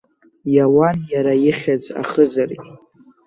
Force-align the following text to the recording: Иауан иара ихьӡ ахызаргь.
Иауан 0.55 0.97
иара 1.13 1.33
ихьӡ 1.49 1.83
ахызаргь. 2.01 2.65